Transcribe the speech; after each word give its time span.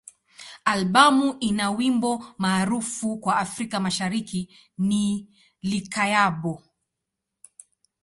Albamu 0.65 1.37
ina 1.39 1.71
wimbo 1.71 2.25
maarufu 2.37 3.17
kwa 3.17 3.37
Afrika 3.37 3.79
Mashariki 3.79 4.57
ni 4.77 5.27
"Likayabo. 5.61 6.63